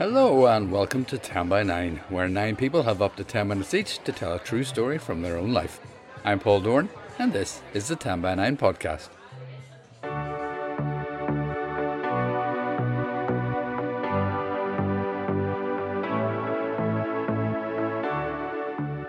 [0.00, 3.74] Hello and welcome to 10 by 9, where nine people have up to 10 minutes
[3.74, 5.78] each to tell a true story from their own life.
[6.24, 6.88] I'm Paul Doran,
[7.18, 9.10] and this is the 10 by 9 podcast.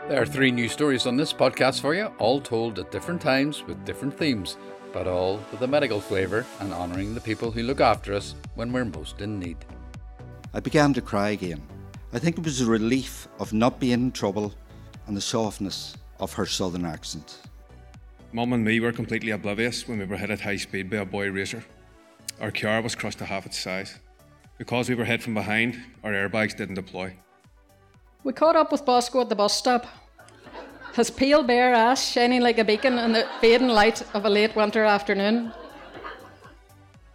[0.09, 3.63] There are three new stories on this podcast for you, all told at different times
[3.63, 4.57] with different themes,
[4.91, 8.73] but all with a medical flavour and honouring the people who look after us when
[8.73, 9.55] we're most in need.
[10.54, 11.61] I began to cry again.
[12.14, 14.54] I think it was the relief of not being in trouble
[15.07, 17.37] and the softness of her southern accent.
[18.33, 21.05] Mum and me were completely oblivious when we were hit at high speed by a
[21.05, 21.64] boy racer.
[22.41, 24.00] Our car was crushed to half its size.
[24.57, 27.15] Because we were hit from behind, our airbags didn't deploy.
[28.24, 29.88] We caught up with Bosco at the bus stop.
[30.96, 34.55] His pale bare ass shining like a beacon in the fading light of a late
[34.55, 35.53] winter afternoon.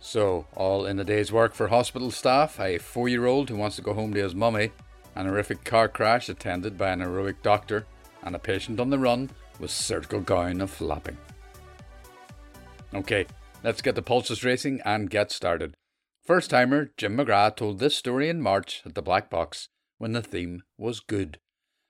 [0.06, 3.74] So, all in a day's work for hospital staff, a four year old who wants
[3.74, 4.70] to go home to his mummy,
[5.16, 7.86] an horrific car crash attended by an heroic doctor,
[8.22, 11.16] and a patient on the run with surgical gown of flapping.
[12.94, 13.26] Okay,
[13.64, 15.74] let's get the pulses racing and get started.
[16.24, 19.66] First timer Jim McGrath told this story in March at the Black Box
[19.98, 21.40] when the theme was good.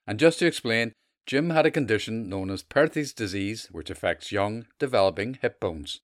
[0.06, 0.92] And just to explain,
[1.26, 6.00] Jim had a condition known as Perthes disease, which affects young, developing hip bones.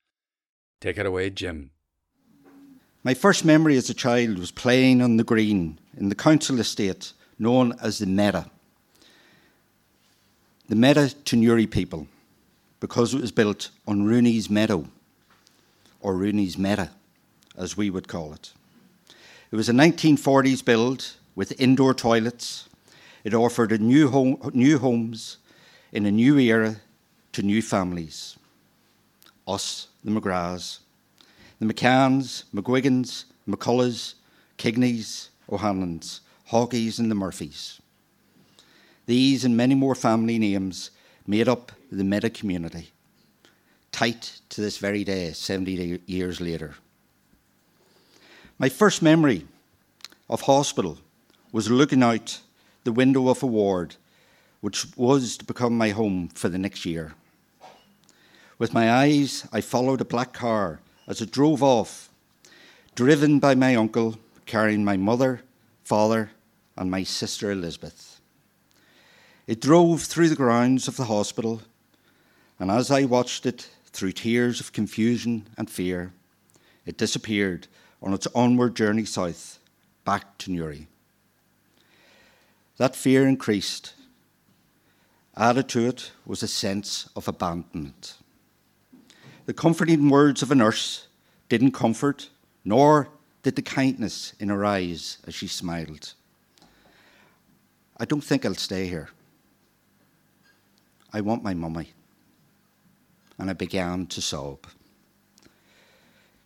[0.78, 1.70] Take it away, Jim.
[3.04, 7.12] My first memory as a child was playing on the green in the council estate
[7.36, 8.44] known as the Meadow.
[10.68, 12.06] The Meadow to Newry people,
[12.78, 14.86] because it was built on Rooney's Meadow,
[16.00, 16.90] or Rooney's Meadow,
[17.58, 18.52] as we would call it.
[19.50, 22.68] It was a 1940s build with indoor toilets,
[23.24, 25.38] it offered new, home, new homes
[25.92, 26.76] in a new era
[27.32, 28.36] to new families.
[29.48, 30.78] Us, the McGraths,
[31.62, 34.14] the McCanns, McGuigans, McCulloghs,
[34.58, 37.80] Kigneys, O'Hanlons, Hawkeys, and the Murphys.
[39.06, 40.90] These and many more family names
[41.24, 42.90] made up the Meadow community,
[43.92, 46.74] tight to this very day, 70 years later.
[48.58, 49.46] My first memory
[50.28, 50.98] of hospital
[51.52, 52.40] was looking out
[52.82, 53.94] the window of a ward,
[54.62, 57.14] which was to become my home for the next year.
[58.58, 60.80] With my eyes, I followed a black car
[61.12, 62.08] as it drove off,
[62.94, 65.42] driven by my uncle carrying my mother,
[65.84, 66.30] father,
[66.74, 68.18] and my sister Elizabeth.
[69.46, 71.60] It drove through the grounds of the hospital,
[72.58, 76.14] and as I watched it through tears of confusion and fear,
[76.86, 77.66] it disappeared
[78.02, 79.58] on its onward journey south,
[80.06, 80.86] back to Newry.
[82.78, 83.92] That fear increased.
[85.36, 88.14] Added to it was a sense of abandonment.
[89.44, 91.08] The comforting words of a nurse
[91.48, 92.28] didn't comfort,
[92.64, 93.08] nor
[93.42, 96.14] did the kindness in her eyes as she smiled.
[97.98, 99.10] I don't think I'll stay here.
[101.12, 101.90] I want my mummy.
[103.36, 104.66] And I began to sob.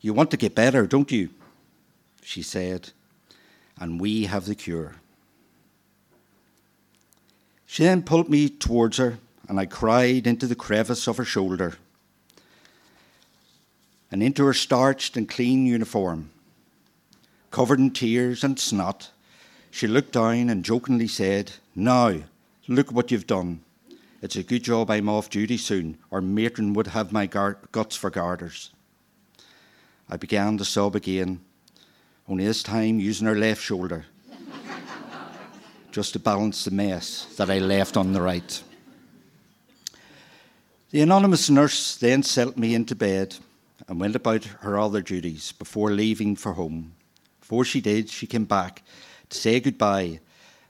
[0.00, 1.30] You want to get better, don't you?
[2.22, 2.92] She said,
[3.78, 4.96] and we have the cure.
[7.66, 9.18] She then pulled me towards her,
[9.48, 11.76] and I cried into the crevice of her shoulder
[14.10, 16.30] and into her starched and clean uniform.
[17.50, 19.10] Covered in tears and snot,
[19.70, 22.14] she looked down and jokingly said, Now,
[22.68, 23.60] look what you've done.
[24.22, 27.96] It's a good job I'm off duty soon, or matron would have my gar- guts
[27.96, 28.70] for garters.
[30.08, 31.40] I began to sob again,
[32.28, 34.06] only this time using her left shoulder
[35.92, 38.62] just to balance the mess that I left on the right.
[40.90, 43.36] The anonymous nurse then settled me into bed
[43.88, 46.92] and went about her other duties before leaving for home.
[47.40, 48.82] Before she did, she came back
[49.28, 50.20] to say goodbye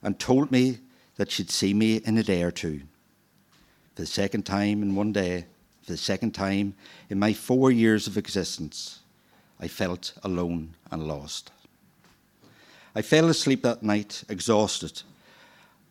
[0.02, 0.78] and told me
[1.16, 2.80] that she'd see me in a day or two.
[3.94, 5.46] For the second time in one day,
[5.82, 6.74] for the second time
[7.08, 9.00] in my four years of existence,
[9.58, 11.50] I felt alone and lost.
[12.94, 15.02] I fell asleep that night, exhausted,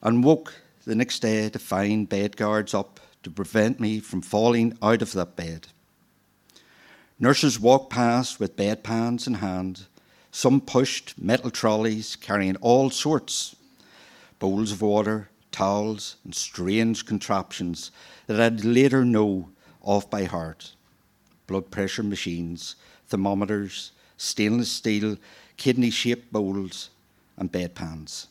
[0.02, 0.54] and woke
[0.86, 5.14] the next day to find bed guards up to prevent me from falling out of
[5.14, 5.68] that bed.
[7.18, 9.86] Nurses walked past with bedpans in hand.
[10.32, 13.56] Some pushed metal trolleys carrying all sorts
[14.38, 17.90] bowls of water, towels, and strange contraptions
[18.28, 19.48] that I'd later know
[19.82, 20.74] off by heart
[21.48, 22.76] blood pressure machines,
[23.08, 25.16] thermometers, stainless steel,
[25.56, 26.90] kidney shaped bowls,
[27.38, 28.28] and bedpans.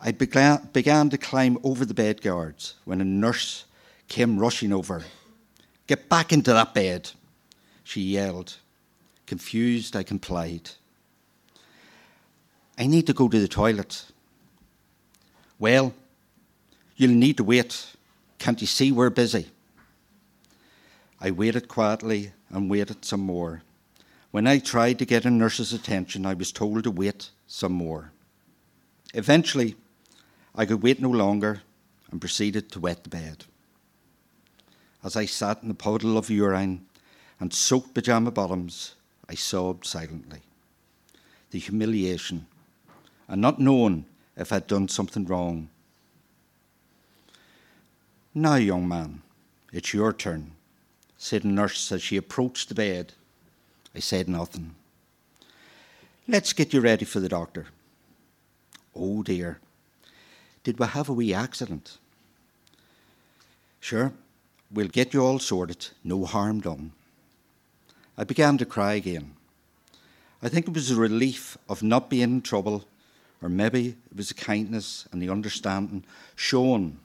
[0.00, 3.64] I began, began to climb over the bed guards when a nurse
[4.08, 5.04] came rushing over.
[5.86, 7.10] Get back into that bed,
[7.90, 8.54] she yelled.
[9.26, 10.70] Confused, I complied.
[12.78, 14.04] I need to go to the toilet.
[15.58, 15.92] Well,
[16.94, 17.96] you'll need to wait.
[18.38, 19.48] Can't you see we're busy?
[21.20, 23.62] I waited quietly and waited some more.
[24.30, 28.12] When I tried to get a nurse's attention, I was told to wait some more.
[29.14, 29.74] Eventually,
[30.54, 31.62] I could wait no longer
[32.12, 33.46] and proceeded to wet the bed.
[35.02, 36.86] As I sat in the puddle of urine
[37.40, 38.94] and soaked pyjama bottoms,
[39.28, 40.42] I sobbed silently.
[41.50, 42.46] The humiliation
[43.30, 44.04] and not knowing
[44.36, 45.68] if I'd done something wrong.
[48.34, 49.22] Now, young man,
[49.72, 50.52] it's your turn,
[51.16, 53.12] said the nurse as she approached the bed.
[53.94, 54.74] I said nothing.
[56.28, 57.66] Let's get you ready for the doctor.
[58.94, 59.60] Oh dear,
[60.64, 61.98] did we have a wee accident?
[63.78, 64.12] Sure,
[64.70, 66.92] we'll get you all sorted, no harm done.
[68.20, 69.34] I began to cry again.
[70.42, 72.84] I think it was a relief of not being in trouble,
[73.40, 76.04] or maybe it was the kindness and the understanding
[76.36, 76.98] shown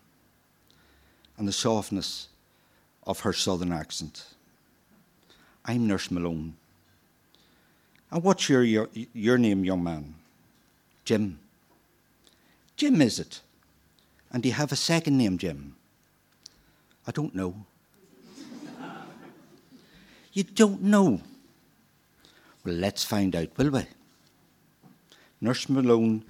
[1.38, 2.28] and the softness
[3.08, 4.26] of her southern accent.
[5.64, 6.56] I'm Nurse Malone.
[8.12, 10.16] And what's your, your, your name, young man?
[11.06, 11.40] Jim.
[12.76, 13.40] Jim, is it?
[14.34, 15.78] And do you have a second name, Jim?
[17.08, 17.56] I don't know.
[20.36, 21.22] You don't know?
[22.64, 23.88] Well, let's find out, will we?
[25.40, 26.26] Nurse Malone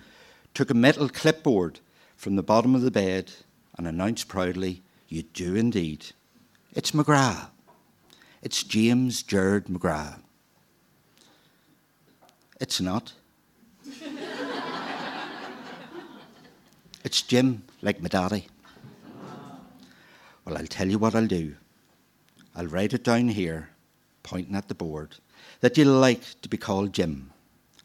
[0.54, 1.80] took a metal clipboard
[2.16, 3.31] from the bottom of the bed
[3.78, 6.06] and announced proudly, You do indeed.
[6.74, 7.50] It's McGrath.
[8.44, 10.19] It's James Gerard McGrath.
[12.62, 13.13] It's not.
[17.04, 18.48] it's Jim, like my daddy.
[20.46, 21.56] Well, I'll tell you what I'll do.
[22.56, 23.69] I'll write it down here,
[24.25, 25.16] pointing at the board,
[25.62, 27.31] that you'll like to be called Jim.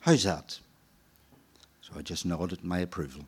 [0.00, 0.58] How's that?
[1.82, 3.26] So I just nodded my approval.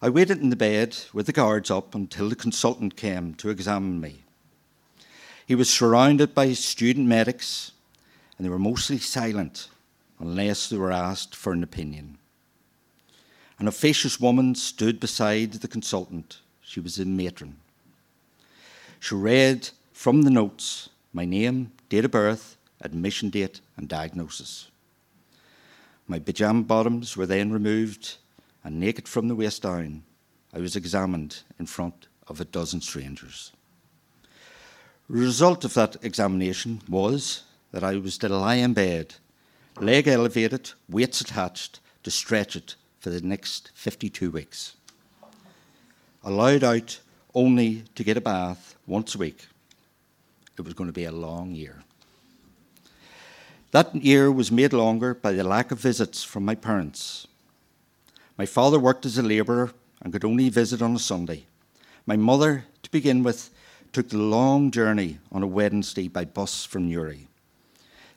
[0.00, 4.00] I waited in the bed with the guards up until the consultant came to examine
[4.00, 4.22] me.
[5.46, 7.72] He was surrounded by student medics,
[8.36, 9.68] and they were mostly silent
[10.18, 12.16] unless they were asked for an opinion.
[13.58, 16.40] An officious woman stood beside the consultant.
[16.62, 17.56] She was a matron.
[18.98, 24.68] She read from the notes my name, date of birth, admission date, and diagnosis.
[26.08, 28.16] My pyjama bottoms were then removed,
[28.64, 30.02] and naked from the waist down,
[30.52, 33.52] I was examined in front of a dozen strangers.
[35.08, 39.14] The result of that examination was that I was to lie in bed,
[39.80, 44.74] leg elevated, weights attached, to stretch it for the next 52 weeks.
[46.24, 47.00] Allowed out
[47.34, 49.46] only to get a bath once a week.
[50.56, 51.82] It was going to be a long year.
[53.72, 57.26] That year was made longer by the lack of visits from my parents.
[58.38, 61.46] My father worked as a labourer and could only visit on a Sunday.
[62.06, 63.50] My mother, to begin with,
[63.92, 67.28] took the long journey on a Wednesday by bus from Newry.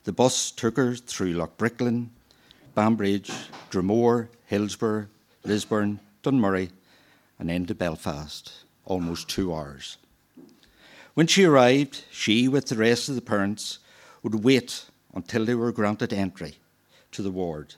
[0.03, 2.09] The bus took her through Loughbrickland,
[2.75, 3.31] Banbridge,
[3.71, 5.07] Dromore, Hillsborough,
[5.43, 6.69] Lisburn, Dunmurry,
[7.39, 8.51] and into Belfast,
[8.85, 9.97] almost two hours.
[11.17, 13.79] When she arrived, she, with the rest of the parents,
[14.21, 14.85] would wait
[15.15, 16.59] until they were granted entry
[17.11, 17.73] to the ward.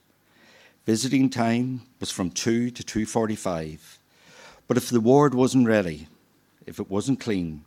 [0.86, 3.98] Visiting time was from 2 to 2:45.
[4.68, 6.10] But if the ward wasn't ready,
[6.66, 7.64] if it wasn't clean,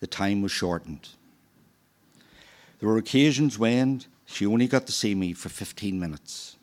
[0.00, 1.10] the time was shortened.
[2.80, 6.56] There were occasions when she only got to see me for 15 minutes.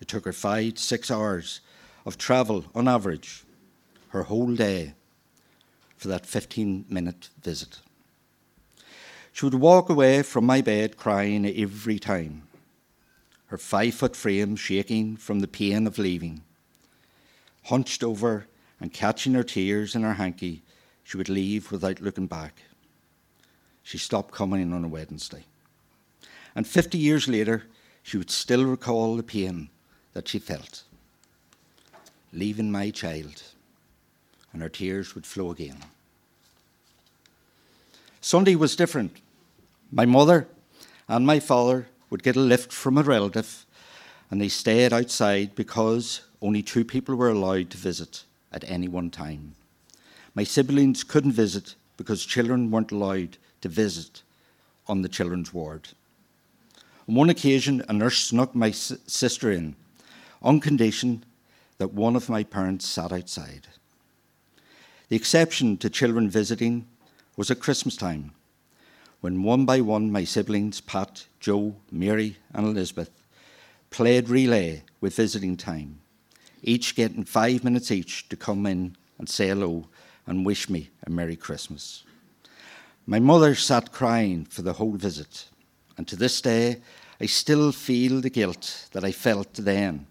[0.00, 1.60] It took her 5 to 6 hours
[2.04, 3.42] of travel on average,
[4.10, 4.94] her whole day
[5.96, 7.80] for that 15 minute visit.
[9.32, 12.48] She would walk away from my bed crying every time,
[13.46, 16.42] her five foot frame shaking from the pain of leaving.
[17.64, 18.46] Hunched over
[18.80, 20.62] and catching her tears in her hanky,
[21.04, 22.62] she would leave without looking back.
[23.82, 25.44] She stopped coming on a Wednesday.
[26.54, 27.64] And 50 years later,
[28.02, 29.68] she would still recall the pain
[30.14, 30.84] that she felt.
[32.32, 33.42] Leaving my child,
[34.56, 35.76] and her tears would flow again.
[38.22, 39.14] Sunday was different.
[39.92, 40.48] My mother
[41.06, 43.66] and my father would get a lift from a relative,
[44.30, 49.10] and they stayed outside because only two people were allowed to visit at any one
[49.10, 49.54] time.
[50.34, 54.22] My siblings couldn't visit because children weren't allowed to visit
[54.86, 55.88] on the children's ward.
[57.06, 59.76] On one occasion, a nurse snuck my sister in
[60.40, 61.24] on condition
[61.76, 63.66] that one of my parents sat outside.
[65.08, 66.86] The exception to children visiting
[67.36, 68.32] was at Christmas time
[69.20, 73.10] when one by one my siblings, Pat, Joe, Mary, and Elizabeth,
[73.90, 76.00] played relay with visiting time,
[76.62, 79.86] each getting five minutes each to come in and say hello
[80.26, 82.04] and wish me a Merry Christmas.
[83.06, 85.46] My mother sat crying for the whole visit,
[85.96, 86.82] and to this day,
[87.20, 90.06] I still feel the guilt that I felt then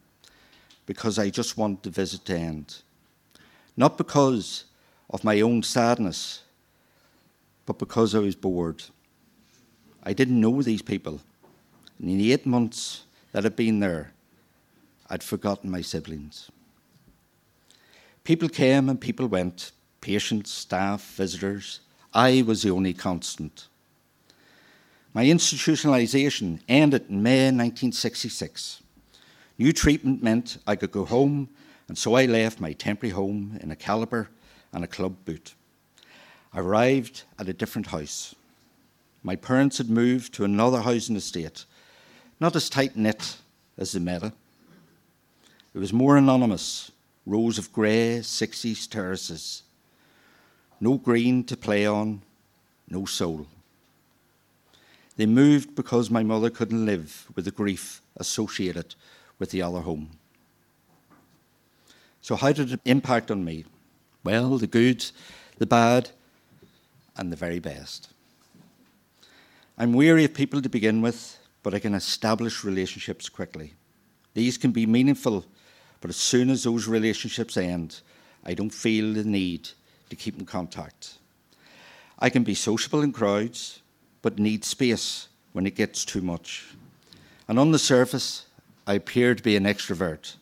[0.85, 2.81] because I just want the visit to end.
[3.75, 4.63] Not because
[5.09, 6.41] of my own sadness,
[7.65, 8.83] but because I was bored.
[10.03, 11.21] I didn't know these people.
[11.99, 14.11] And in the eight months that I'd been there,
[15.09, 16.49] I'd forgotten my siblings.
[18.23, 19.71] People came and people went
[20.01, 21.79] patients, staff, visitors.
[22.13, 23.67] I was the only constant.
[25.13, 28.81] My institutionalisation ended in May 1966.
[29.57, 31.49] New treatment meant I could go home,
[31.87, 34.29] and so I left my temporary home in a calliper
[34.75, 35.55] and a club boot.
[36.53, 38.35] I arrived at a different house.
[39.23, 41.65] My parents had moved to another housing estate,
[42.41, 43.37] not as tight knit
[43.77, 44.33] as the Meadow.
[45.73, 46.91] It was more anonymous,
[47.25, 49.63] rows of grey 60s terraces.
[50.81, 52.21] No green to play on,
[52.89, 53.47] no soul.
[55.15, 58.95] They moved because my mother couldn't live with the grief associated
[59.39, 60.11] with the other home.
[62.21, 63.63] So, how did it impact on me?
[64.25, 65.05] Well, the good,
[65.59, 66.09] the bad,
[67.15, 68.09] and the very best.
[69.77, 73.73] I'm weary of people to begin with, but I can establish relationships quickly.
[74.33, 75.45] These can be meaningful,
[76.01, 78.01] but as soon as those relationships end,
[78.43, 79.69] I don't feel the need
[80.09, 81.19] to keep in contact.
[82.17, 83.81] I can be sociable in crowds,
[84.23, 86.73] but need space when it gets too much.
[87.47, 88.47] And on the surface,
[88.87, 90.33] I appear to be an extrovert,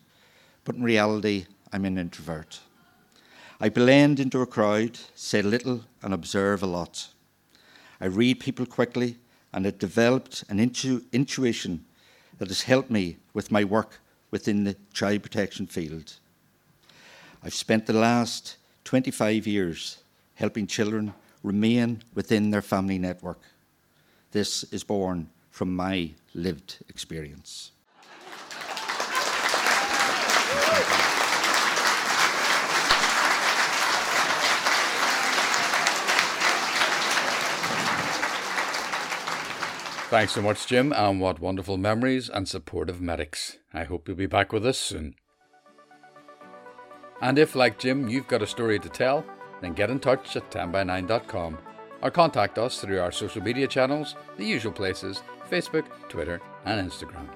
[0.64, 2.60] but in reality, I'm an introvert.
[3.64, 7.08] I blend into a crowd, say little, and observe a lot.
[7.98, 9.16] I read people quickly,
[9.54, 11.86] and it developed an intu- intuition
[12.36, 16.18] that has helped me with my work within the child protection field.
[17.42, 19.96] I've spent the last 25 years
[20.34, 23.40] helping children remain within their family network.
[24.32, 27.70] This is born from my lived experience.
[40.14, 43.58] Thanks so much, Jim, and what wonderful memories and supportive medics.
[43.72, 45.16] I hope you'll be back with us soon.
[47.20, 49.24] And if, like Jim, you've got a story to tell,
[49.60, 51.58] then get in touch at 10by9.com
[52.00, 57.26] or contact us through our social media channels, the usual places Facebook, Twitter, and Instagram.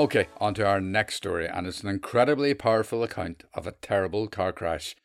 [0.00, 4.26] Okay, on to our next story, and it's an incredibly powerful account of a terrible
[4.26, 4.96] car crash,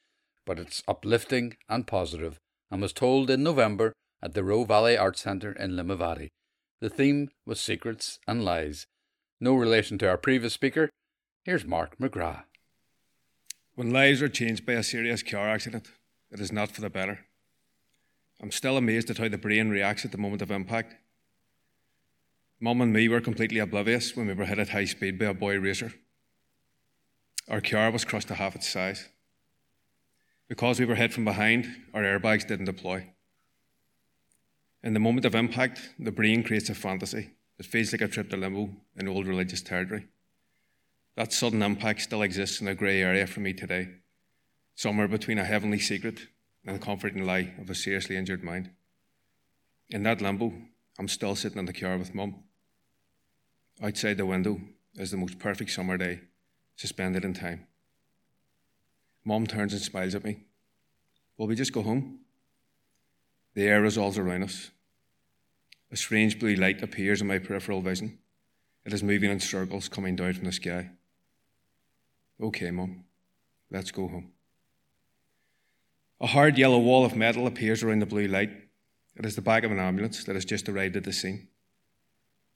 [0.43, 2.39] but it's uplifting and positive
[2.71, 3.93] and was told in November
[4.23, 6.29] at the Roe Valley Arts Centre in Limavady.
[6.79, 8.87] The theme was secrets and lies.
[9.41, 10.89] No relation to our previous speaker.
[11.43, 12.45] Here's Mark McGrath.
[13.75, 15.91] When lives are changed by a serious car accident,
[16.31, 17.25] it is not for the better.
[18.41, 20.95] I'm still amazed at how the brain reacts at the moment of impact.
[22.61, 25.33] Mum and me were completely oblivious when we were hit at high speed by a
[25.33, 25.93] boy racer.
[27.49, 29.09] Our car was crushed to half its size.
[30.47, 33.09] Because we were hit from behind, our airbags didn't deploy.
[34.83, 38.29] In the moment of impact, the brain creates a fantasy that feels like a trip
[38.31, 40.07] to limbo in old religious territory.
[41.15, 43.89] That sudden impact still exists in a grey area for me today
[44.75, 46.27] somewhere between a heavenly secret
[46.65, 48.71] and the comforting lie of a seriously injured mind.
[49.89, 50.53] In that limbo,
[50.97, 52.43] I'm still sitting in the car with Mum.
[53.81, 54.61] Outside the window
[54.95, 56.21] is the most perfect summer day,
[56.75, 57.67] suspended in time.
[59.25, 60.43] Mum turns and smiles at me.
[61.37, 62.19] Will we just go home?
[63.55, 64.71] The air resolves around us.
[65.91, 68.17] A strange blue light appears in my peripheral vision.
[68.85, 70.89] It is moving in circles coming down from the sky.
[72.41, 73.03] Okay, Mum,
[73.71, 74.31] let's go home.
[76.19, 78.49] A hard yellow wall of metal appears around the blue light.
[79.15, 81.47] It is the back of an ambulance that has just arrived at the scene.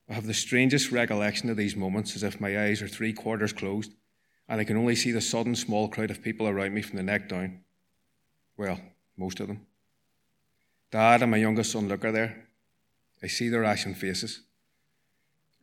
[0.09, 3.53] I have the strangest recollection of these moments as if my eyes are three quarters
[3.53, 3.93] closed
[4.49, 7.03] and I can only see the sudden small crowd of people around me from the
[7.03, 7.59] neck down.
[8.55, 8.79] Well,
[9.17, 9.65] most of them.
[10.91, 12.47] Dad and my youngest son Luke are there.
[13.21, 14.41] I see their ashen faces.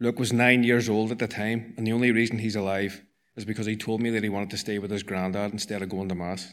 [0.00, 3.02] Luke was nine years old at the time, and the only reason he's alive
[3.36, 5.88] is because he told me that he wanted to stay with his granddad instead of
[5.88, 6.52] going to Mass.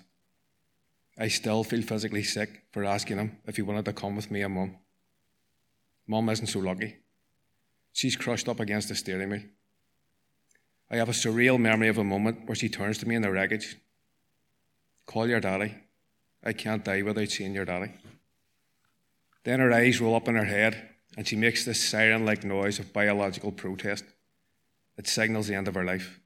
[1.18, 4.42] I still feel physically sick for asking him if he wanted to come with me
[4.42, 4.78] and Mum.
[6.08, 6.98] Mum isn't so lucky.
[7.94, 9.44] She's crushed up against the steering wheel.
[10.90, 13.32] I have a surreal memory of a moment where she turns to me in the
[13.32, 13.78] wreckage.
[15.06, 15.76] Call your daddy.
[16.44, 17.92] I can't die without seeing your daddy.
[19.44, 22.80] Then her eyes roll up in her head, and she makes this siren like noise
[22.80, 24.06] of biological protest.
[24.98, 26.20] It signals the end of her life.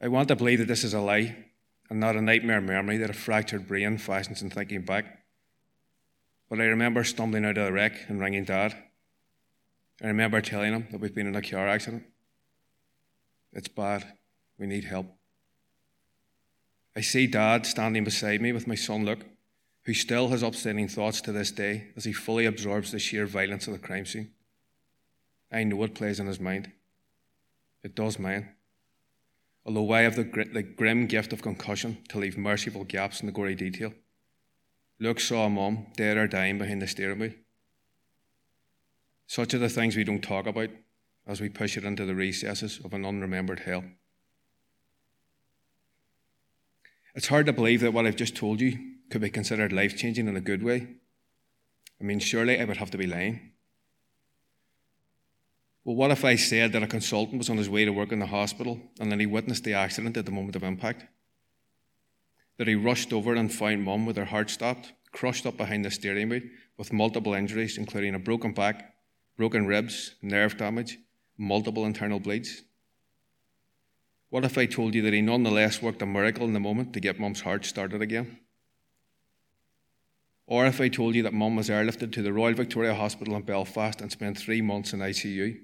[0.00, 1.36] I want to believe that this is a lie
[1.90, 5.24] and not a nightmare memory that a fractured brain fashions in thinking back.
[6.48, 8.74] But I remember stumbling out of the wreck and ringing Dad.
[10.02, 12.04] I remember telling him that we've been in a car accident.
[13.52, 14.04] It's bad.
[14.58, 15.06] We need help.
[16.94, 19.24] I see Dad standing beside me with my son Luke,
[19.84, 23.66] who still has upstanding thoughts to this day as he fully absorbs the sheer violence
[23.66, 24.30] of the crime scene.
[25.50, 26.72] I know it plays in his mind.
[27.82, 28.50] It does mine.
[29.64, 33.26] Although I have the, gr- the grim gift of concussion to leave merciful gaps in
[33.26, 33.92] the gory detail.
[34.98, 37.34] Luke saw a mum dead or dying behind the steering wheel.
[39.26, 40.70] Such are the things we don't talk about
[41.26, 43.84] as we push it into the recesses of an unremembered hell.
[47.14, 48.78] It's hard to believe that what I've just told you
[49.10, 50.88] could be considered life changing in a good way.
[52.00, 53.52] I mean, surely I would have to be lying.
[55.84, 58.18] Well, what if I said that a consultant was on his way to work in
[58.18, 61.06] the hospital and then he witnessed the accident at the moment of impact?
[62.58, 65.90] That he rushed over and found mum with her heart stopped, crushed up behind the
[65.90, 66.42] steering wheel
[66.76, 68.94] with multiple injuries, including a broken back,
[69.36, 70.98] broken ribs, nerve damage,
[71.38, 72.62] multiple internal bleeds?
[74.30, 77.00] What if I told you that he nonetheless worked a miracle in the moment to
[77.00, 78.40] get mum's heart started again?
[80.50, 83.42] Or if I told you that mum was airlifted to the Royal Victoria Hospital in
[83.42, 85.60] Belfast and spent three months in ICU,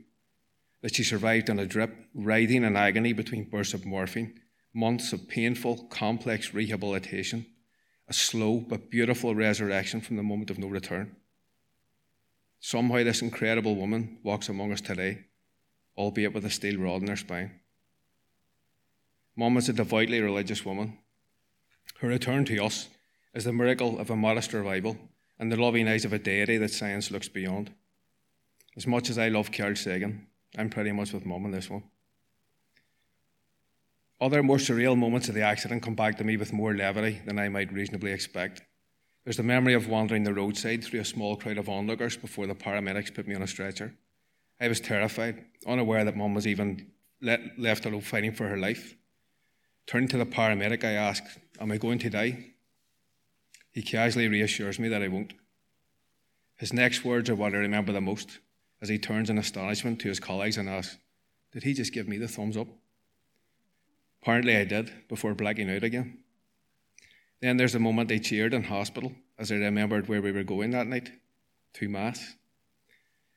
[0.83, 4.39] that she survived on a drip, writhing in agony between bursts of morphine,
[4.75, 7.47] months of painful, complex rehabilitation,
[8.09, 11.17] a slow but beautiful resurrection from the moment of no return.
[12.61, 15.25] Somehow, this incredible woman walks among us today,
[15.97, 17.53] albeit with a steel rod in her spine.
[19.35, 20.99] Mum is a devoutly religious woman.
[22.01, 22.91] Her return to us
[23.35, 24.97] is the miracle of a modest revival
[25.39, 27.73] and the loving eyes of a deity that science looks beyond.
[28.77, 30.27] As much as I love Carl Sagan,
[30.57, 31.83] I'm pretty much with Mum on this one.
[34.21, 37.39] Other more surreal moments of the accident come back to me with more levity than
[37.39, 38.63] I might reasonably expect.
[39.25, 42.55] There's the memory of wandering the roadside through a small crowd of onlookers before the
[42.55, 43.95] paramedics put me on a stretcher.
[44.61, 48.97] I was terrified, unaware that Mum was even let, left alone fighting for her life.
[49.87, 52.54] Turning to the paramedic, I asked, Am I going to die?
[53.75, 55.35] He casually reassures me that I won't.
[56.57, 58.39] His next words are what I remember the most
[58.81, 60.97] as he turns in astonishment to his colleagues and asks,
[61.53, 62.69] Did he just give me the thumbs up?
[64.23, 66.19] Apparently I did, before blacking out again.
[67.41, 70.71] Then there's the moment they cheered in hospital as I remembered where we were going
[70.71, 71.11] that night
[71.75, 72.37] to Mass.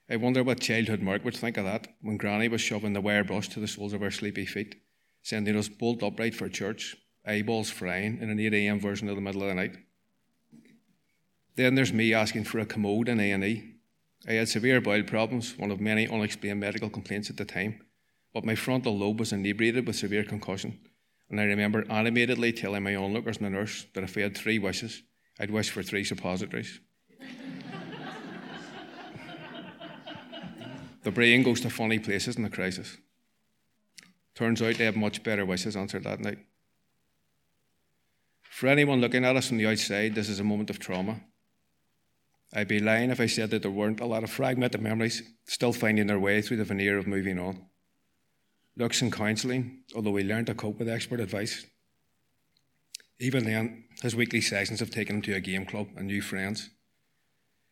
[0.07, 3.23] I wonder what childhood Mark would think of that when Granny was shoving the wire
[3.23, 4.75] brush to the soles of our sleepy feet
[5.23, 6.95] sending us bolt upright for church,
[7.25, 8.79] eyeballs frying in an 8 a.m.
[8.79, 9.75] version of the middle of the night.
[11.57, 13.73] Then there's me asking for a commode in A&E.
[14.27, 17.81] I had severe bowel problems, one of many unexplained medical complaints at the time,
[18.31, 20.77] but my frontal lobe was inebriated with severe concussion,
[21.31, 24.59] and I remember animatedly telling my onlookers and the nurse that if I had three
[24.59, 25.01] wishes,
[25.39, 26.79] I'd wish for three suppositories.
[31.03, 32.97] the brain goes to funny places in a crisis.
[34.35, 36.37] Turns out they have much better wishes answered that night.
[38.43, 41.21] For anyone looking at us from the outside, this is a moment of trauma.
[42.53, 45.73] I'd be lying if I said that there weren't a lot of fragmented memories still
[45.73, 47.65] finding their way through the veneer of moving on.
[48.77, 51.65] Luke's and counselling, although we learned to cope with expert advice.
[53.19, 56.69] Even then, his weekly sessions have taken him to a game club and new friends.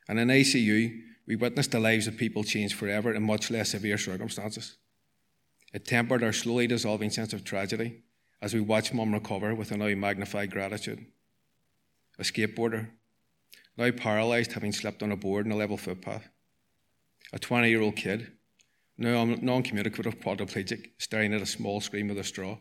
[0.08, 3.98] And in ICU, we witnessed the lives of people change forever in much less severe
[3.98, 4.78] circumstances.
[5.74, 8.04] It tempered our slowly dissolving sense of tragedy
[8.42, 11.06] as we watched Mum recover with a now magnified gratitude.
[12.18, 12.90] A skateboarder,
[13.78, 16.30] now paralysed having slept on a board in a level footpath.
[17.34, 18.32] A 20 year old kid,
[18.98, 22.58] now non communicative quadriplegic, staring at a small screen with a straw.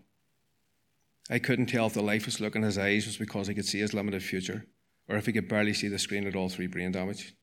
[1.31, 3.79] I couldn't tell if the lifeless look in his eyes was because he could see
[3.79, 4.67] his limited future,
[5.09, 7.35] or if he could barely see the screen at all through brain damage.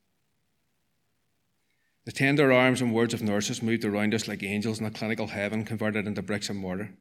[2.05, 5.27] The tender arms and words of nurses moved around us like angels in a clinical
[5.27, 6.93] heaven converted into bricks and mortar.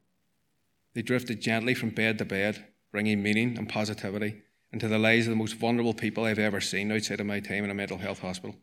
[0.94, 5.30] They drifted gently from bed to bed, bringing meaning and positivity into the lives of
[5.30, 8.20] the most vulnerable people I've ever seen outside of my time in a mental health
[8.20, 8.56] hospital.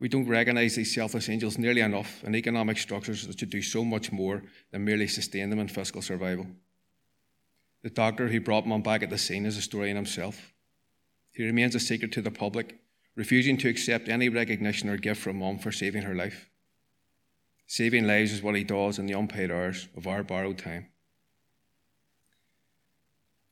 [0.00, 3.84] We don't recognise these selfless angels nearly enough in economic structures that should do so
[3.84, 6.46] much more than merely sustain them in fiscal survival.
[7.82, 10.52] The doctor who brought Mum back at the scene is a story in himself.
[11.32, 12.80] He remains a secret to the public
[13.16, 16.50] refusing to accept any recognition or gift from mum for saving her life.
[17.66, 20.88] Saving lives is what he does in the unpaid hours of our borrowed time.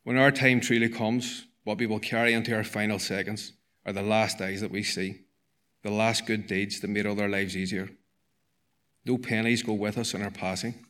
[0.05, 3.53] When our time truly comes, what we will carry into our final seconds
[3.87, 5.21] are the last eyes that we see,
[5.83, 7.91] the last good deeds that made other lives easier.
[9.05, 10.87] No pennies go with us in our passing.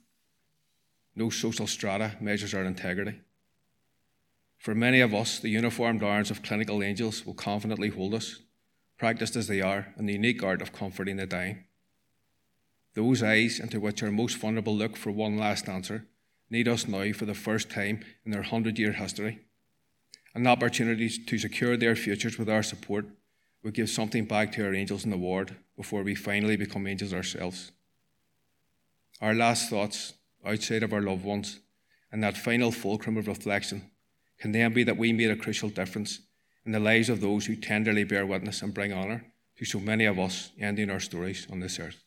[1.14, 3.20] No social strata measures our integrity.
[4.59, 8.40] For many of us, the uniformed arms of clinical angels will confidently hold us,
[8.96, 11.64] practiced as they are in the unique art of comforting the dying.
[12.94, 16.07] Those eyes into which our most vulnerable look for one last answer
[16.53, 19.41] need us now for the first time in their hundred year history.
[20.35, 23.07] An opportunity to secure their futures with our support
[23.65, 27.15] would give something back to our angels in the ward before we finally become angels
[27.15, 27.73] ourselves.
[29.23, 30.12] Our last thoughts
[30.45, 31.59] outside of our loved ones
[32.11, 33.91] and that final fulcrum of reflection
[34.38, 36.21] can then be that we made a crucial difference
[36.67, 39.25] in the lives of those who tenderly bear witness and bring honour
[39.57, 42.05] to so many of us ending our stories on this earth.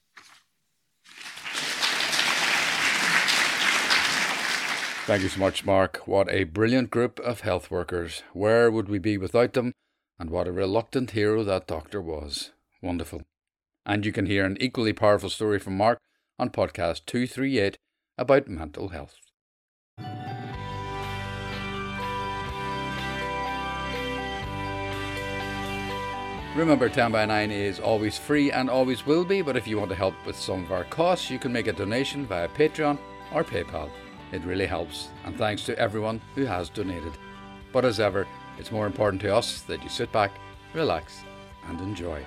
[5.06, 5.98] Thank you so much, Mark.
[6.08, 8.24] What a brilliant group of health workers.
[8.34, 9.72] Where would we be without them?
[10.18, 12.50] And what a reluctant hero that doctor was.
[12.82, 13.22] Wonderful.
[13.86, 16.00] And you can hear an equally powerful story from Mark
[16.39, 17.78] on podcast 238
[18.18, 19.13] about mental health.
[26.56, 29.91] Remember, 10 by 9 is always free and always will be, but if you want
[29.91, 32.98] to help with some of our costs, you can make a donation via Patreon
[33.32, 33.91] or PayPal.
[34.32, 37.14] It really helps, and thanks to everyone who has donated.
[37.72, 40.32] But as ever, it's more important to us that you sit back,
[40.74, 41.24] relax,
[41.68, 42.24] and enjoy.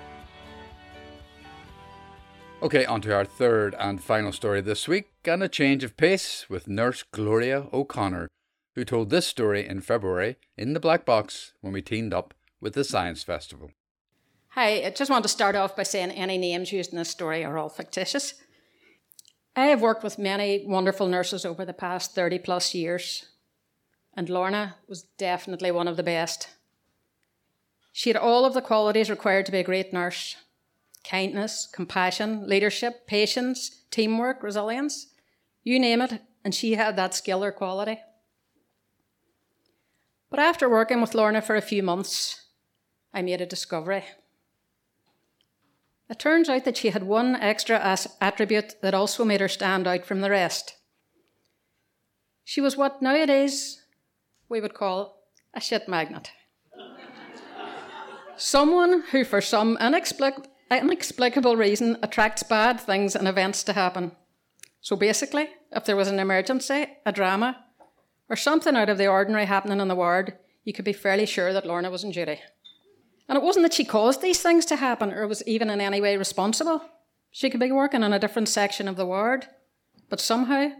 [2.61, 6.49] Okay, on to our third and final story this week, and a change of pace
[6.49, 8.27] with nurse Gloria O'Connor,
[8.75, 12.73] who told this story in February in the Black Box when we teamed up with
[12.73, 13.71] the Science Festival.
[14.49, 17.45] Hi, I just want to start off by saying any names used in this story
[17.45, 18.33] are all fictitious.
[19.59, 23.25] I have worked with many wonderful nurses over the past 30 plus years,
[24.15, 26.49] and Lorna was definitely one of the best.
[27.91, 30.35] She had all of the qualities required to be a great nurse
[31.03, 35.07] kindness, compassion, leadership, patience, teamwork, resilience
[35.63, 37.99] you name it, and she had that skill or quality.
[40.29, 42.47] But after working with Lorna for a few months,
[43.13, 44.03] I made a discovery.
[46.09, 47.77] It turns out that she had one extra
[48.19, 50.75] attribute that also made her stand out from the rest.
[52.43, 53.85] She was what nowadays
[54.49, 55.21] we would call
[55.53, 56.31] a shit magnet.
[58.35, 64.13] Someone who, for some inexplic- inexplicable reason, attracts bad things and events to happen.
[64.81, 67.65] So basically, if there was an emergency, a drama,
[68.29, 71.53] or something out of the ordinary happening in the ward, you could be fairly sure
[71.53, 72.39] that Lorna was in duty.
[73.29, 76.01] And it wasn't that she caused these things to happen or was even in any
[76.01, 76.81] way responsible.
[77.29, 79.45] She could be working in a different section of the ward,
[80.09, 80.71] but somehow,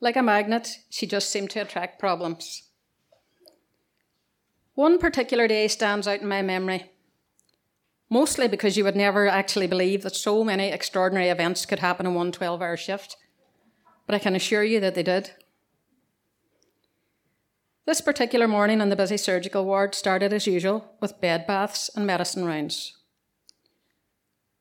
[0.00, 2.62] like a magnet, she just seemed to attract problems.
[4.74, 6.92] One particular day stands out in my memory,
[8.08, 12.14] mostly because you would never actually believe that so many extraordinary events could happen in
[12.14, 13.16] one 12 hour shift.
[14.06, 15.32] But I can assure you that they did.
[17.86, 22.04] This particular morning in the busy surgical ward started as usual with bed baths and
[22.04, 22.98] medicine rounds.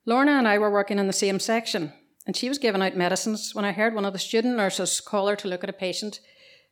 [0.05, 1.91] Lorna and I were working in the same section,
[2.27, 5.27] and she was giving out medicines when I heard one of the student nurses call
[5.27, 6.19] her to look at a patient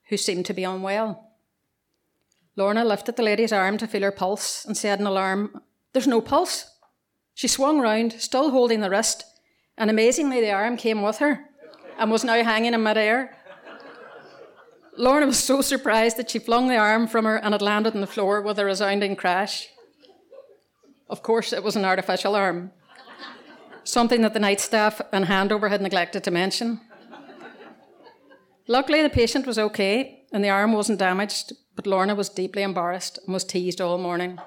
[0.10, 1.32] who seemed to be unwell.
[2.56, 5.60] Lorna lifted the lady's arm to feel her pulse and said in alarm,
[5.94, 6.70] There's no pulse.
[7.34, 9.26] She swung round, still holding the wrist,
[9.76, 11.46] and amazingly the arm came with her
[11.98, 13.36] and was now hanging in midair.
[14.98, 18.02] Lorna was so surprised that she flung the arm from her and it landed on
[18.02, 19.68] the floor with a resounding crash.
[21.10, 22.72] Of course, it was an artificial arm,
[23.84, 26.80] something that the night staff and handover had neglected to mention.
[28.68, 33.20] Luckily, the patient was okay and the arm wasn't damaged, but Lorna was deeply embarrassed
[33.26, 34.40] and was teased all morning.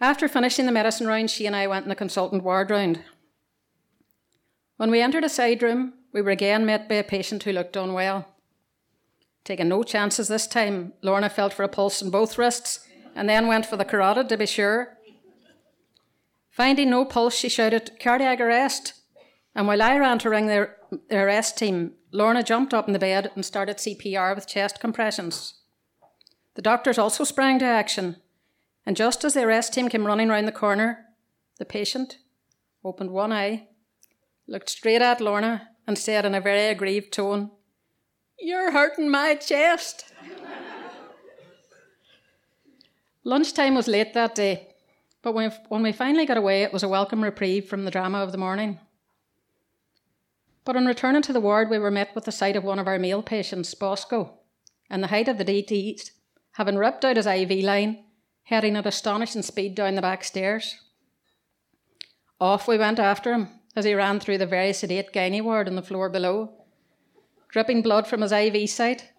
[0.00, 3.02] After finishing the medicine round, she and I went in the consultant ward round.
[4.76, 7.76] When we entered a side room, we were again met by a patient who looked
[7.76, 8.26] unwell.
[9.44, 13.46] Taking no chances this time, Lorna felt for a pulse in both wrists and then
[13.46, 14.96] went for the carotid to be sure.
[16.48, 18.94] Finding no pulse, she shouted, Cardiac arrest!
[19.54, 20.70] And while I ran to ring the,
[21.10, 25.60] the arrest team, Lorna jumped up in the bed and started CPR with chest compressions.
[26.54, 28.16] The doctors also sprang to action,
[28.86, 31.08] and just as the arrest team came running round the corner,
[31.58, 32.16] the patient
[32.82, 33.68] opened one eye,
[34.48, 37.50] looked straight at Lorna, and said in a very aggrieved tone,
[38.38, 40.04] You're hurting my chest.
[43.24, 44.68] Lunchtime was late that day,
[45.22, 48.30] but when, we finally got away, it was a welcome reprieve from the drama of
[48.30, 48.78] the morning.
[50.64, 52.86] But on returning to the ward, we were met with the sight of one of
[52.86, 54.38] our male patients, Bosco,
[54.88, 56.10] and the height of the DTs,
[56.52, 58.04] having ripped out his IV line,
[58.44, 60.76] heading at astonishing speed down the back stairs.
[62.40, 65.76] Off we went after him as he ran through the very sedate gynae ward on
[65.76, 66.50] the floor below,
[67.50, 69.12] dripping blood from his IV site,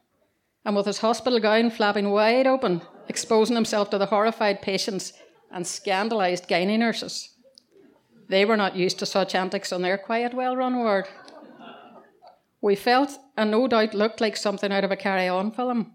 [0.66, 5.14] and with his hospital gown flapping wide open, exposing himself to the horrified patients
[5.52, 7.36] and scandalised gynae nurses.
[8.28, 11.08] They were not used to such antics on their quiet, well run ward.
[12.60, 15.94] We felt, and no doubt looked like something out of a carry on film.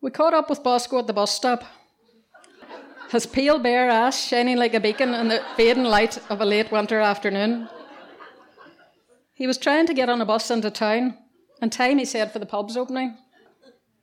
[0.00, 1.64] We caught up with Bosco at the bus stop.
[3.10, 6.72] His pale bare ass shining like a beacon in the fading light of a late
[6.72, 7.68] winter afternoon.
[9.34, 11.18] He was trying to get on a bus into town,
[11.60, 13.16] and time he said for the pub's opening.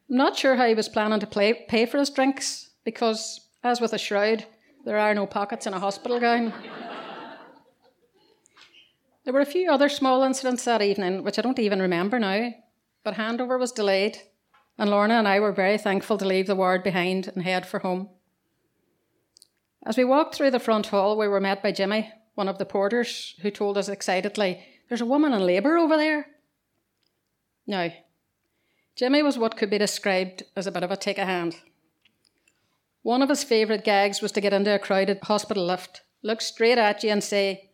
[0.10, 3.80] I'm not sure how he was planning to play, pay for his drinks, because, as
[3.80, 4.46] with a shroud,
[4.86, 6.54] there are no pockets in a hospital gown.
[9.24, 12.52] there were a few other small incidents that evening, which I don't even remember now,
[13.04, 14.18] but handover was delayed,
[14.78, 17.80] and Lorna and I were very thankful to leave the ward behind and head for
[17.80, 18.10] home.
[19.86, 22.66] As we walked through the front hall, we were met by Jimmy, one of the
[22.66, 26.28] porters, who told us excitedly, There's a woman in labour over there.
[27.66, 27.92] Now,
[28.96, 31.56] Jimmy was what could be described as a bit of a take a hand.
[33.02, 36.78] One of his favourite gags was to get into a crowded hospital lift, look straight
[36.78, 37.72] at you, and say,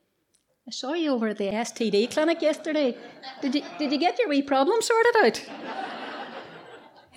[0.67, 2.97] I saw you over at the STD clinic yesterday.
[3.41, 5.96] Did you, did you get your wee problem sorted out?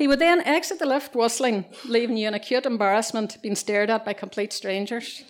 [0.01, 4.03] He would then exit the lift whistling, leaving you in acute embarrassment, being stared at
[4.03, 5.25] by complete strangers.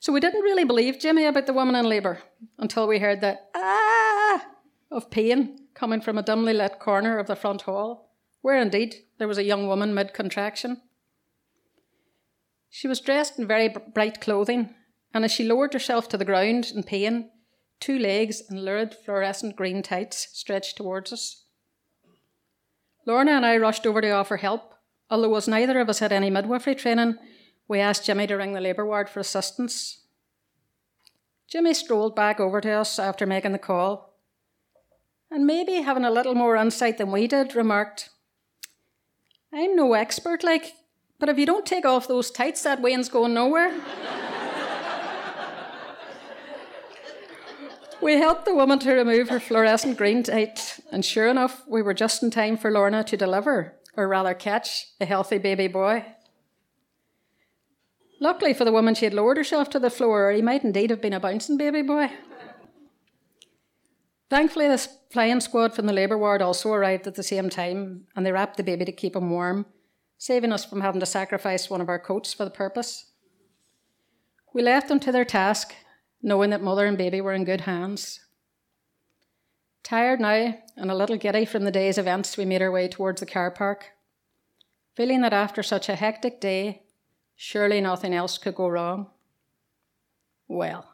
[0.00, 2.18] So we didn't really believe Jimmy about the woman in labour
[2.58, 4.44] until we heard the ah
[4.90, 9.28] of pain coming from a dimly lit corner of the front hall, where indeed there
[9.28, 10.82] was a young woman mid contraction.
[12.68, 14.74] She was dressed in very bright clothing,
[15.14, 17.30] and as she lowered herself to the ground in pain,
[17.78, 21.42] two legs in lurid fluorescent green tights stretched towards us.
[23.06, 24.74] Lorna and I rushed over to offer help.
[25.10, 27.16] Although as neither of us had any midwifery training,
[27.68, 30.00] we asked Jimmy to ring the labour ward for assistance.
[31.48, 34.14] Jimmy strolled back over to us after making the call,
[35.30, 38.08] and maybe having a little more insight than we did, remarked,
[39.52, 40.72] I'm no expert, like,
[41.18, 43.78] but if you don't take off those tights, that wean's going nowhere.
[48.02, 51.94] We helped the woman to remove her fluorescent green tight, and sure enough, we were
[51.94, 56.04] just in time for Lorna to deliver, or rather catch, a healthy baby boy.
[58.20, 60.90] Luckily for the woman, she had lowered herself to the floor, or he might indeed
[60.90, 62.10] have been a bouncing baby boy.
[64.28, 68.26] Thankfully, the flying squad from the labour ward also arrived at the same time, and
[68.26, 69.64] they wrapped the baby to keep him warm,
[70.18, 73.12] saving us from having to sacrifice one of our coats for the purpose.
[74.52, 75.74] We left them to their task,
[76.22, 78.20] knowing that mother and baby were in good hands.
[79.82, 83.20] Tired now and a little giddy from the day's events, we made our way towards
[83.20, 83.90] the car park,
[84.94, 86.82] feeling that after such a hectic day,
[87.34, 89.08] surely nothing else could go wrong.
[90.46, 90.86] Well,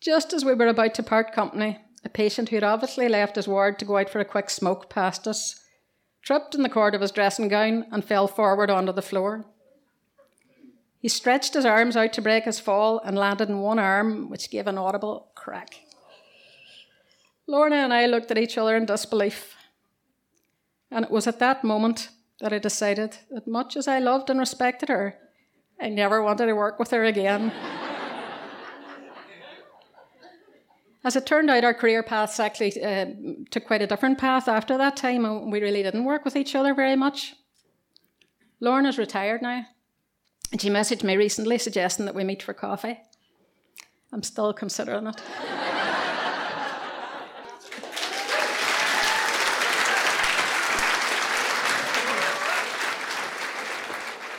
[0.00, 3.46] just as we were about to part company, a patient who had obviously left his
[3.46, 5.60] ward to go out for a quick smoke passed us,
[6.22, 9.44] tripped in the cord of his dressing gown, and fell forward onto the floor.
[11.00, 14.50] He stretched his arms out to break his fall and landed in one arm, which
[14.50, 15.80] gave an audible crack.
[17.46, 19.56] Lorna and I looked at each other in disbelief.
[20.90, 22.10] And it was at that moment
[22.40, 25.16] that I decided that much as I loved and respected her,
[25.80, 27.50] I never wanted to work with her again.
[31.02, 33.06] As it turned out, our career paths actually uh,
[33.50, 36.54] took quite a different path after that time, and we really didn't work with each
[36.54, 37.36] other very much.
[38.60, 39.64] Lorna's retired now.
[40.52, 42.98] And she messaged me recently suggesting that we meet for coffee.
[44.12, 45.20] I'm still considering it.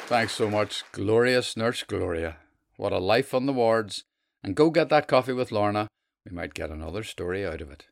[0.08, 2.36] Thanks so much, glorious Nurse Gloria.
[2.76, 4.04] What a life on the wards.
[4.44, 5.88] And go get that coffee with Lorna.
[6.30, 7.86] We might get another story out of it.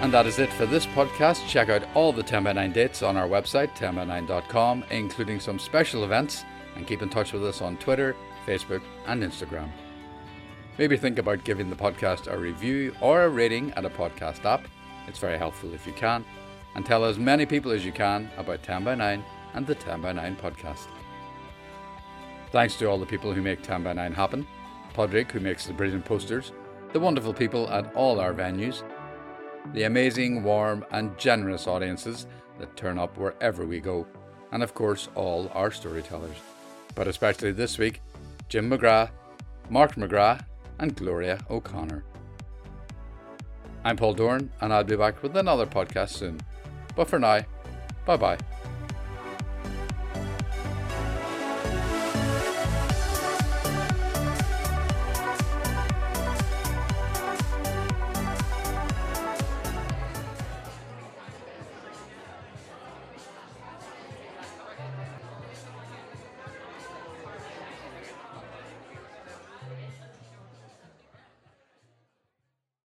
[0.00, 1.46] And that is it for this podcast.
[1.46, 6.04] Check out all the 10 by 9 dates on our website, 10by9.com, including some special
[6.04, 6.42] events,
[6.74, 9.68] and keep in touch with us on Twitter, Facebook, and Instagram.
[10.78, 14.66] Maybe think about giving the podcast a review or a rating at a podcast app.
[15.06, 16.24] It's very helpful if you can.
[16.74, 20.00] And tell as many people as you can about 10 by 9 and the 10
[20.00, 20.86] by 9 podcast.
[22.52, 24.46] Thanks to all the people who make 10 by 9 happen,
[24.94, 26.52] Pádraig, who makes the brilliant posters,
[26.94, 28.82] the wonderful people at all our venues,
[29.72, 32.26] the amazing, warm, and generous audiences
[32.58, 34.06] that turn up wherever we go,
[34.52, 36.36] and of course, all our storytellers.
[36.94, 38.02] But especially this week,
[38.48, 39.10] Jim McGrath,
[39.68, 40.44] Mark McGrath,
[40.78, 42.04] and Gloria O'Connor.
[43.84, 46.40] I'm Paul Doran, and I'll be back with another podcast soon.
[46.96, 47.40] But for now,
[48.04, 48.38] bye bye.